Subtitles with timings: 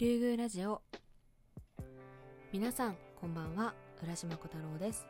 [0.00, 0.80] 竜宮ラジオ。
[2.54, 3.74] 皆さんこんばんは。
[4.02, 5.06] 浦島小太郎です。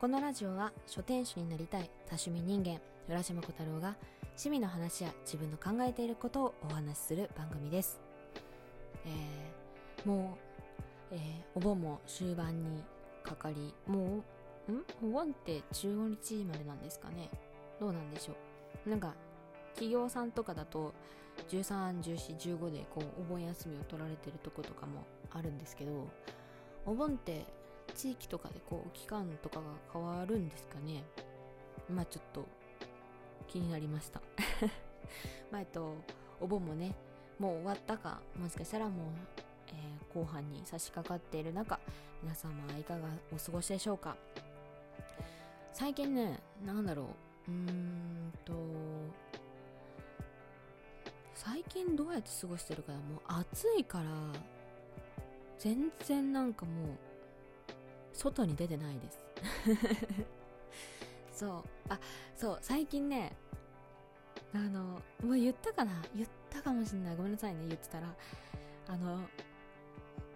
[0.00, 3.96] このラジオは書店主になりたい多趣味人間浦島小太郎が
[4.28, 8.00] 趣味の話や自分の考えていることをお話しする番組です。
[9.04, 10.38] えー、も
[11.10, 11.20] う、えー、
[11.54, 12.82] お盆も終盤に
[13.22, 14.22] かかりも
[14.70, 14.84] うん？
[15.02, 17.28] お盆って15日までなんですかね？
[17.78, 18.36] どうなんでしょ
[18.86, 18.88] う？
[18.88, 19.12] なんか
[19.74, 20.94] 企業さんとかだと
[21.48, 26.08] 13、14、15でこうお盆休みを取られてるとことかもあるんですけど
[26.86, 27.44] お盆って
[27.94, 29.62] 地域とかでこう期間とかが
[29.92, 31.04] 変わるんですかね？
[31.88, 32.46] まあちょっと
[33.46, 34.20] 気になりました。
[35.52, 35.94] まあえっと
[36.40, 36.94] お盆もね
[37.38, 39.06] もう終わったかもしかしたらもう、
[39.68, 41.78] えー、後半に差し掛かっている中
[42.22, 44.16] 皆様いかがお過ごしでしょうか？
[45.72, 47.02] 最近ねなんだろ
[47.48, 47.50] う。
[47.50, 48.52] うーんと
[51.34, 54.04] 最近どうやって過ごしてるかなもう暑いから
[55.58, 56.98] 全然なんかもう
[58.12, 59.24] 外に出てないです。
[61.40, 61.62] そう。
[61.88, 61.98] あ
[62.36, 63.36] そう最近ね
[64.54, 65.92] あのもう言ったかな？
[66.14, 67.16] 言ったかもしんない。
[67.16, 68.14] ごめんなさいね言ってたら。
[68.86, 69.20] あの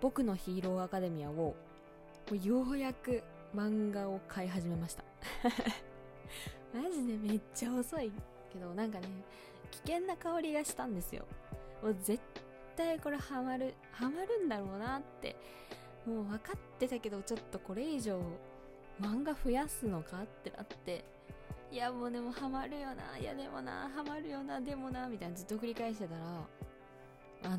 [0.00, 1.54] 僕のヒーローアカデミアを
[2.42, 3.22] ようやく
[3.54, 5.04] 漫画を買い始めました。
[6.74, 8.12] マジでめっちゃ遅い
[8.52, 9.08] けどなんかね
[9.70, 11.24] 危険な香りがしたんですよ。
[11.82, 12.20] もう絶
[12.76, 15.36] 対これハマるハマるんだろうなって
[16.06, 18.20] もう分かってたけどちょっとこれ以上
[19.00, 21.04] 漫画増やすのかってなって。
[21.70, 26.48] いやもうでもハマるよないやでもなハマるよなでもなみたいなずっと繰り返してたら
[27.44, 27.56] あ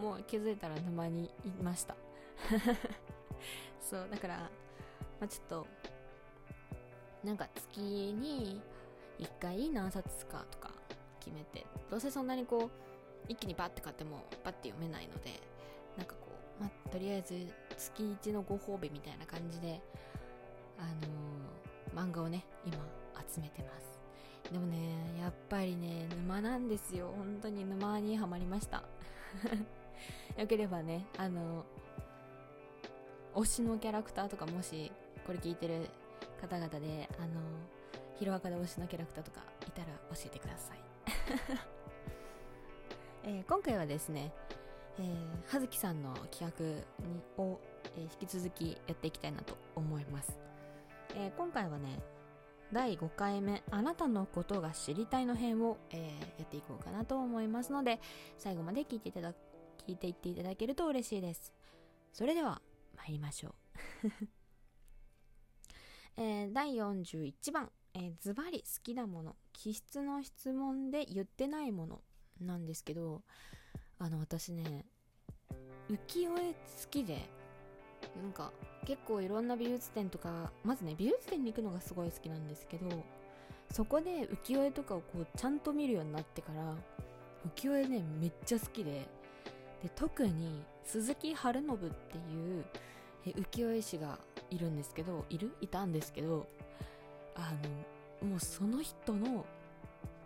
[0.00, 1.96] もう気づいたら沼にいました。
[3.80, 5.66] そうだから、まあ、ちょっと
[7.24, 8.60] なんか月に
[9.18, 10.70] 1回何冊かとか
[11.26, 12.70] 決めてどうせそんなにこう
[13.28, 15.40] 一気にバッて買ってもバッて読めないので
[15.96, 16.28] なんかこ
[16.60, 17.34] う、まあ、とりあえず
[17.76, 19.80] 月1のご褒美みたいな感じで
[20.78, 20.82] あ
[21.96, 22.76] のー、漫画をね今
[23.34, 23.86] 集めてます。
[24.52, 24.76] でもね
[25.18, 27.12] やっぱりね沼なんですよ。
[27.16, 28.84] 本当に沼にはまりました。
[30.38, 31.64] よければねあの
[33.34, 34.92] 推しのキャラクターとかもし
[35.26, 35.88] これ聞いてる
[36.40, 37.40] 方々であの
[38.18, 40.95] ヒロアカで推しのキャラクターとかいたら教えてください。
[43.24, 44.32] えー、今回はですね、
[44.98, 47.60] えー、葉月さんの企画にを、
[47.96, 50.38] えー、引き続きやっていきたいなと思います、
[51.14, 52.00] えー、今回はね
[52.72, 58.00] 第5回目「あなたのことが知りたい」の編を、えー、やっていこうかなと思いますので
[58.38, 59.34] 最後まで聞いていただ
[59.86, 61.52] 聞いていっていただけると嬉しいです。
[62.12, 62.60] それでは
[62.96, 63.54] 参りましょう。
[66.18, 69.36] えー、第41番えー、ズバリ好きなもの。
[69.56, 72.00] 気質の質問で言ってないもの
[72.40, 73.22] なんですけど
[73.98, 74.84] あの私ね
[75.90, 76.56] 浮世絵好
[76.90, 77.28] きで
[78.22, 78.52] なんか
[78.84, 82.86] 結構いろんな美術展とかまずね美術展に行くのがすごい好きなんですけど
[83.72, 86.74] そこで浮世絵とかをこうちゃんと見るようになってから
[87.56, 89.08] 浮世絵ねめっちゃ好きで
[89.82, 92.64] で特に鈴木春信っていう
[93.24, 94.18] 浮世絵師が
[94.50, 95.56] いるんですけどいる？
[95.62, 96.46] いたんですけど
[97.34, 99.44] あのもうその人の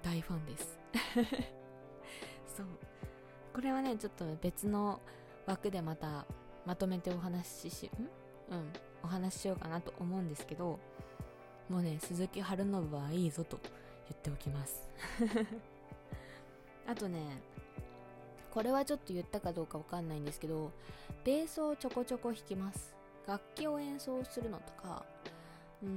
[0.03, 0.79] 大ファンです。
[2.57, 2.67] そう。
[3.55, 5.01] これはねちょっと別の
[5.47, 6.27] 枠でまた
[6.65, 7.91] まとめてお話しし
[8.51, 8.55] ん？
[8.55, 8.73] うん。
[9.03, 10.79] お話ししようかなと思うんですけど
[11.71, 14.89] もうね鈴木春信はいいぞと言っておきます。
[16.87, 17.41] あとね
[18.53, 20.73] これはちょっと言ったかどうかわかんないんですけど
[21.25, 22.95] ベースをちょこちょこ弾きます。
[23.27, 25.05] 楽器を演奏するのとか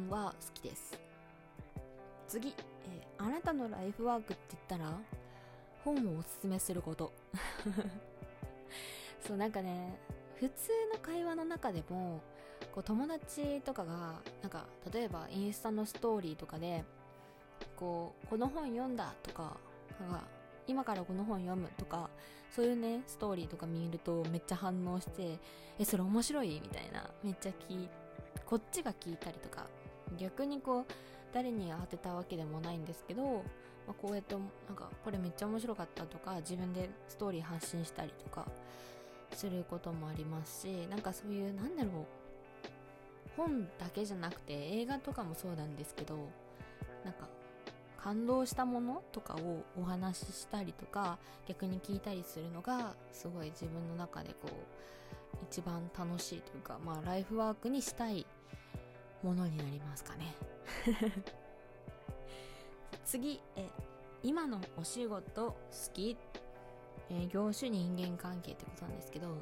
[0.10, 1.00] は好きです。
[2.34, 4.92] 次、えー、あなたのライフワークって言ったら
[5.84, 7.12] 本をおすすめすること。
[9.22, 10.00] そうなんかね
[10.38, 12.22] 普通の会話の中でも
[12.74, 16.84] こう友達とかがなんか例えばインスタのストーリーとかで
[17.78, 19.56] こうこの本読んだとか
[20.02, 20.24] なんか
[20.66, 22.10] 今からこの本読むとか
[22.52, 25.38] そういうねストーリーとか見るとめっちゃ反応して
[25.80, 27.88] えそれ面白いみたいなめっちゃ聞
[28.46, 29.68] こっちが聞いたりとか
[30.18, 30.86] 逆にこう
[31.34, 33.40] 誰に当てたわけでもないんですけど、ま
[33.90, 34.42] あ、こうやってな
[34.74, 38.46] んかこれめっちゃ面白かったとか自分でストーリー発信したりとか
[39.34, 41.94] することもありますしなんかそういうなんだろう
[43.36, 46.16] 本だけじゃなくて映画とかもそうなんですけど
[47.04, 47.28] なんか
[47.98, 58.26] 感動したものとかをお話ししたりとか逆に聞いたりするのがすごい自分の中でこう一番楽しいというかまあライフワークにしたい
[59.24, 60.36] ものになりますかね。
[63.06, 63.70] 次え
[64.22, 65.58] 今のお仕事好
[65.94, 66.18] き？
[67.10, 69.38] え、業種人間関係ってことなんですけど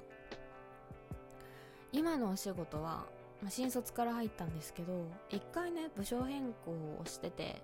[1.92, 3.06] 今のお仕事は、
[3.42, 7.62] まあ、新卒から入ったんですけど一回ね部署変更をしてて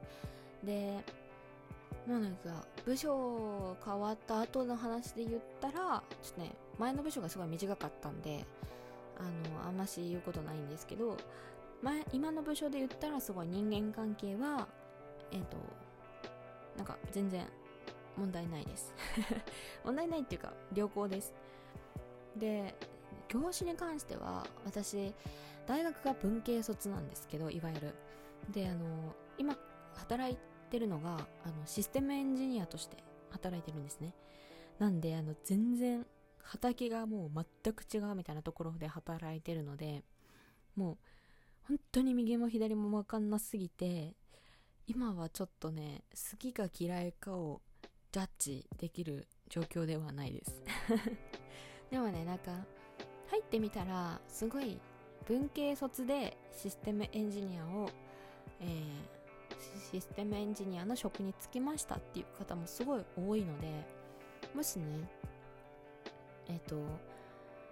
[0.64, 1.04] で
[2.06, 8.46] もうなんか部署変わった後の話で言ったらちょっとね前の部署がすごい短かったんで
[9.18, 11.18] あのあんまし言うことないんですけど
[11.81, 14.68] 前今の部署で言ったらすごい人間関係は
[15.31, 15.57] えっ、ー、と
[16.77, 17.45] なんか全然
[18.18, 18.94] 問題ないです。
[19.85, 21.33] 問題ないっていうか良好です。
[22.35, 22.75] で
[23.27, 25.13] 業種に関しては私
[25.65, 27.95] 大学が文系卒なんですけどいわゆる。
[28.50, 29.57] であの今
[29.95, 30.38] 働い
[30.69, 32.97] てるのがあのシステムエンジニアとして
[33.30, 34.13] 働いてるんですね。
[34.80, 36.06] なんであの全然
[36.39, 40.03] 畑がもう全く違うみたいなところで働いてるので
[40.75, 40.97] もう
[41.68, 44.16] 本当に右も左も分かんなすぎて
[44.88, 47.62] 今はちょっとね好きか嫌いかを
[48.14, 50.64] ジャッジできる状況ではないです。
[51.92, 52.66] でもねなんか
[53.28, 54.80] 入ってみたらすごい
[55.25, 57.90] 文系卒でシステムエンジニアを、
[58.62, 63.86] えー、システムエンジニアの職に就きましたっていう方もすごい多いので
[64.56, 64.86] もしね
[66.48, 66.78] えっ、ー、と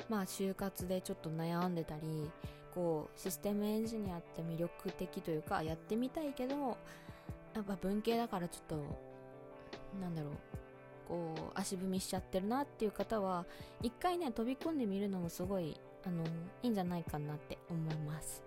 [0.10, 2.30] まあ就活でちょっと悩んでたり
[2.76, 6.78] こうシステムエンジニアって魅力的というかやってみたいけど
[7.56, 8.76] やっぱ文系だからちょっと
[10.02, 10.34] なんだろう
[11.08, 13.46] こう足踏みしちゃってるなっていう方は
[13.82, 16.24] 一回ね飛び込んでみるのもすごいあの
[16.62, 18.44] いいんじゃないかなって思います。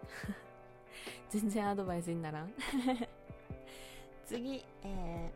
[1.31, 2.53] 全然アドバイスにならん。
[4.27, 5.33] 次え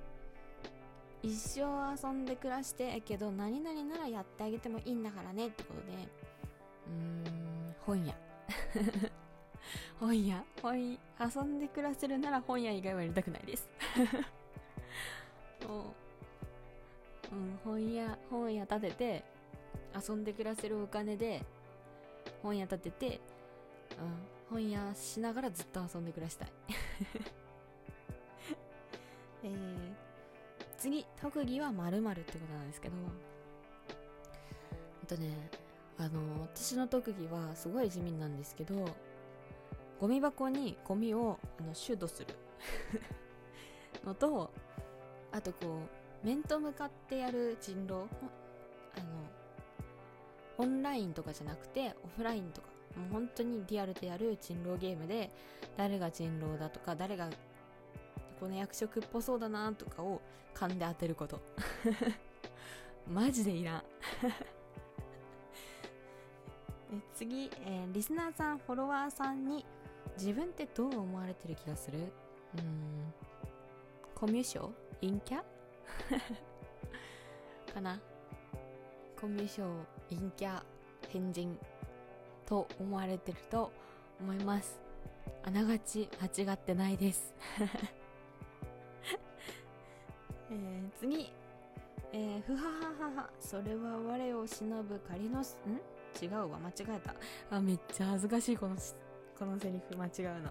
[1.22, 1.60] ー、一生
[2.08, 5.92] 遊んで暮らしてけど何々ならやってあげてもいいんだからねってことで
[6.88, 8.31] うーん本屋。
[9.99, 10.44] 本屋。
[10.60, 10.99] 本遊
[11.43, 13.69] んで暮らせるなら本屋以外はやりたくないです。
[15.69, 15.94] も
[17.32, 19.25] う、うん、本屋本屋建てて
[20.08, 21.44] 遊んで暮らせるお金で
[22.43, 23.20] 本屋建てて、
[23.99, 26.52] うん、本屋しながらずっと遊んで暮らしたい。
[29.44, 29.94] えー、
[30.78, 32.94] 次特技は〇〇ってことなんですけど
[35.02, 35.62] えっとね
[36.02, 38.75] あの私の特技はすごい地味なんですけど
[40.00, 42.34] ゴミ箱にゴミをあのシュートする。
[44.04, 44.50] のと
[45.31, 45.78] あとこ
[46.22, 48.08] う面と向かってやる人狼？
[48.96, 49.06] あの
[50.58, 52.69] オンラインとかじゃなくてオフラインとか。
[52.96, 55.31] もう本当にリアルでやる人狼ゲームで
[55.78, 57.31] 誰が人狼だとか誰が
[58.38, 60.20] この役職っぽそうだなとかを
[60.52, 61.40] 勘で当てること。
[63.08, 63.82] マジでいらん。
[67.14, 69.64] 次、えー、リスナーさんフォロワーさんに
[70.18, 71.98] 自分ってどう思われてる気がする？
[71.98, 72.02] う
[72.60, 73.12] ん。
[74.14, 74.72] コミュ障？
[75.00, 75.42] 陰キャ？
[77.72, 77.98] かな？
[79.20, 79.72] コミュ障
[80.10, 80.62] 陰キャ
[81.08, 81.58] 変人？
[82.46, 83.72] と思われてると
[84.20, 84.78] 思います。
[85.44, 87.32] あながち間違ってないです。
[90.50, 91.32] えー、次。
[92.12, 92.66] えー、ふはは
[93.16, 93.30] はは。
[93.40, 95.80] それは我を忍ぶ仮のすん？
[96.20, 96.59] 違うわ。
[96.59, 97.14] 間違えた。
[97.56, 98.76] あめっちゃ恥ずかしいこの
[99.38, 99.97] このセリフ。
[99.97, 100.50] 間違うの。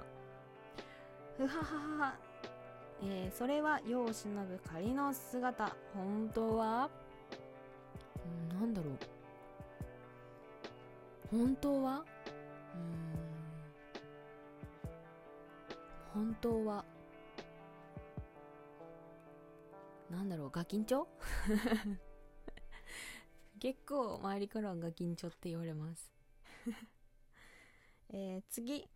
[1.38, 2.16] ふははは
[3.04, 5.76] えー、それは世を忍ぶ仮の姿。
[5.94, 6.90] 本当は？
[8.52, 8.98] うんなんだろう。
[11.32, 12.06] 本当は？
[12.76, 12.78] う
[16.20, 16.26] ん。
[16.26, 16.86] 本当は？
[20.12, 20.50] なんだろう。
[20.52, 21.06] ガキンチョ？
[23.62, 26.12] 結構周りからはガキンチョって言われます。
[28.10, 28.90] えー、次。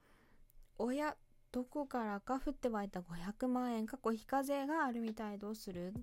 [0.80, 1.16] 親
[1.52, 5.94] どこからか降って湧いた500万円過去非課税があるみたいどうする？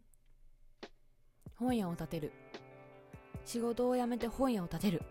[1.56, 2.32] 本屋を建てる。
[3.44, 5.02] 仕事を辞めて本屋を建てる。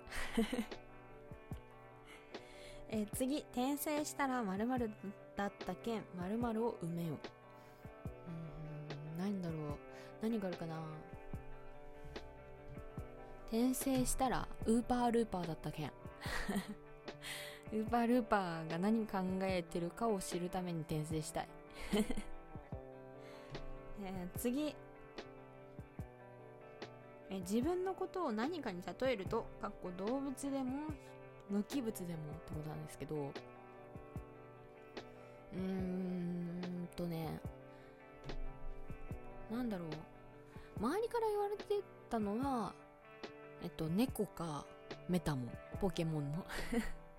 [2.88, 3.40] えー、次。
[3.40, 4.92] 転生したら〇〇
[5.36, 7.18] だった件〇〇を埋めよう。
[8.30, 8.32] う
[9.16, 9.78] ん何だろう。
[10.22, 11.11] 何があるかな？
[13.52, 15.92] 転生したらウーパールーパーだった件
[17.74, 21.50] ウーパールーパーが何考えてるかを知るために転生したい。
[24.04, 24.74] え、次。
[27.30, 30.88] え自分のことを何かに例えるとかっこ動物でも
[31.50, 33.16] 無機物でもってことなんですけど。
[33.16, 37.38] うーんとね。
[39.50, 39.90] なんだろう。
[40.78, 42.74] 周りから言われてたのは
[43.64, 44.66] えっと、猫か
[45.08, 45.50] メタモン、
[45.80, 46.46] ポケモンの。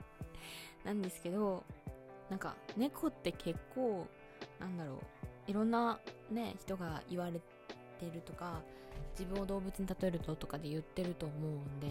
[0.85, 1.65] なんですけど、
[2.29, 4.07] なんか、猫って結構、
[4.59, 7.41] なんだろう、いろんなね、人が言われ
[7.99, 8.63] てるとか、
[9.19, 11.89] 自分を動物に例えるととかで言ってると思うんで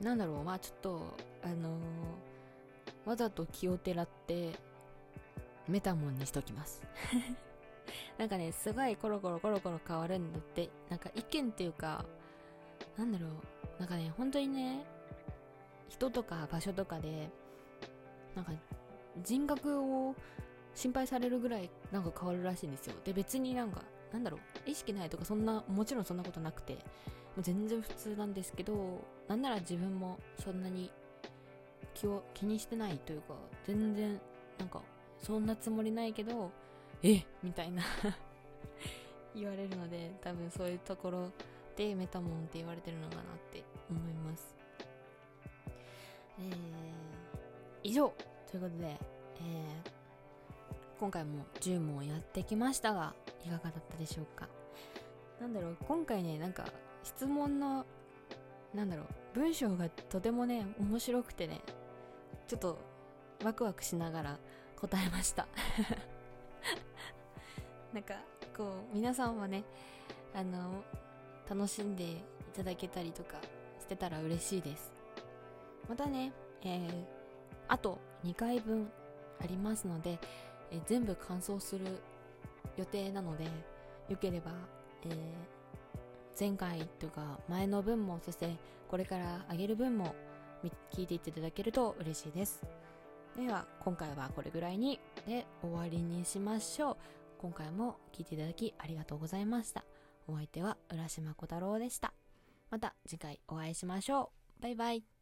[0.00, 4.52] なんだろうまあちょっとあのー、わざと気をてらって
[5.68, 6.82] メタモンにしときます。
[8.18, 12.04] なんかねすごいコロコロコロコロ変わるんだってなんか意見っていうか
[12.96, 13.30] なんだろう。
[13.78, 14.84] なんかね本当にね
[15.88, 17.28] 人とか場所とかで
[18.34, 18.52] なんか
[19.22, 20.14] 人格を
[20.74, 22.94] 心配されるぐらいなんか変わるらしいんですよ。
[23.04, 23.82] で別になんか
[24.12, 26.80] なんだろう意識ないとかそんなもちろんそんなことなくても
[27.38, 30.90] う全然普通なんですけどなんなら自分もそんなに
[31.94, 33.34] 気を気にしてないというか
[33.66, 34.20] 全然
[34.58, 34.80] なんか
[35.20, 36.50] そんなつもりないけど
[37.02, 37.82] えみたいな
[39.34, 41.30] 言われるので多分そういうところ
[41.76, 44.54] でメタモンって言われてるのかなって思います。
[46.38, 46.46] えー、
[47.82, 48.12] 以上。
[48.50, 48.96] ということで、えー、
[51.00, 53.12] 今回も10問やってきましたが
[53.44, 54.48] いかがだったでしょうか？
[55.40, 56.64] なんだろう今回ねなんか
[57.02, 57.84] 質問の
[58.72, 61.60] なんだろう文章がとてもね面白くてね
[62.46, 62.78] ちょっと
[63.44, 64.38] ワクワクしながら
[64.76, 65.48] 答えました。
[67.92, 68.14] なんか
[68.56, 69.64] こう皆さんはね
[70.32, 70.84] あの
[71.48, 72.16] 楽しんでい
[72.54, 73.36] ただけたりとか
[73.78, 74.92] してたら嬉しいです。
[75.88, 76.32] またね、
[76.62, 77.04] えー、
[77.68, 78.90] あと2回分
[79.40, 80.18] ありますので、
[80.70, 81.84] えー、全部完走する
[82.76, 83.44] 予定なので
[84.08, 84.50] よければ、
[85.04, 85.12] えー、
[86.38, 88.56] 前回とか前の分もそして
[88.88, 90.14] これからあげる分も
[90.92, 92.62] 聞いていただけると嬉しいです。
[93.36, 96.96] では今回はこれぐらいにで終わりにしましょう。
[97.38, 99.93] 今回も聞いていただきありがとうございました。
[100.26, 102.12] お相手は浦島小太郎でした。
[102.70, 104.62] また次回お会いしましょう。
[104.62, 105.13] バイバイ。